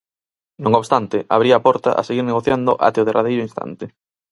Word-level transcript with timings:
Non 0.63 0.73
obstante, 0.79 1.17
abría 1.35 1.55
a 1.57 1.63
porta 1.67 1.89
a 1.93 2.01
seguir 2.07 2.25
negociando 2.27 2.71
até 2.87 2.97
o 3.01 3.07
derradeiro 3.07 3.45
instante. 3.47 3.85